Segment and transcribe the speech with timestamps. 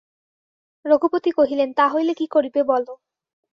[0.85, 2.93] রঘুপতি কহিলেন, তা হইলে কী করিবে বলো।